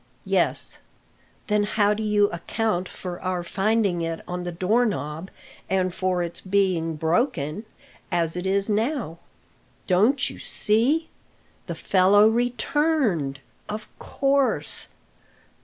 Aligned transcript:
"Yes." 0.25 0.79
"Then 1.45 1.61
how 1.61 1.93
do 1.93 2.01
you 2.01 2.27
account 2.31 2.89
for 2.89 3.21
our 3.21 3.43
finding 3.43 4.01
it 4.01 4.21
on 4.27 4.41
the 4.41 4.51
door 4.51 4.83
knob, 4.83 5.29
and 5.69 5.93
for 5.93 6.23
its 6.23 6.41
being 6.41 6.95
broken 6.95 7.65
as 8.11 8.35
it 8.35 8.47
is 8.47 8.67
now?" 8.67 9.19
"Don't 9.85 10.27
you 10.27 10.39
see? 10.39 11.09
The 11.67 11.75
fellow 11.75 12.27
returned, 12.27 13.41
of 13.69 13.87
course." 13.99 14.87